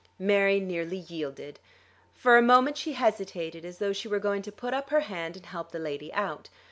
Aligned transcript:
Mary 0.17 0.59
nearly 0.59 0.97
yielded. 0.97 1.59
For 2.15 2.35
a 2.35 2.41
moment 2.41 2.75
she 2.75 2.93
hesitated 2.93 3.63
as 3.63 3.77
though 3.77 3.93
she 3.93 4.07
were 4.07 4.17
going 4.17 4.41
to 4.41 4.51
put 4.51 4.73
up 4.73 4.89
her 4.89 5.01
hand 5.01 5.37
and 5.37 5.45
help 5.45 5.69
the 5.71 5.77
lady 5.77 6.11
out. 6.13 6.49